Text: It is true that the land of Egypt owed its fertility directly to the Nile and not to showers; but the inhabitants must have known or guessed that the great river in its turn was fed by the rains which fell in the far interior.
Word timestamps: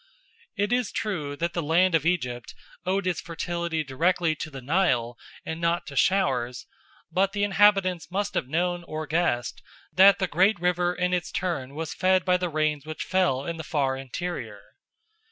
It 0.57 0.73
is 0.73 0.91
true 0.91 1.35
that 1.35 1.53
the 1.53 1.61
land 1.61 1.93
of 1.93 2.07
Egypt 2.07 2.55
owed 2.87 3.05
its 3.05 3.21
fertility 3.21 3.83
directly 3.83 4.33
to 4.37 4.49
the 4.49 4.59
Nile 4.59 5.15
and 5.45 5.61
not 5.61 5.85
to 5.85 5.95
showers; 5.95 6.65
but 7.11 7.33
the 7.33 7.43
inhabitants 7.43 8.09
must 8.09 8.33
have 8.33 8.47
known 8.47 8.83
or 8.85 9.05
guessed 9.05 9.61
that 9.93 10.17
the 10.17 10.25
great 10.25 10.59
river 10.59 10.91
in 10.95 11.13
its 11.13 11.31
turn 11.31 11.75
was 11.75 11.93
fed 11.93 12.25
by 12.25 12.37
the 12.37 12.49
rains 12.49 12.83
which 12.83 13.03
fell 13.03 13.45
in 13.45 13.57
the 13.57 13.63
far 13.63 13.95
interior. 13.95 14.61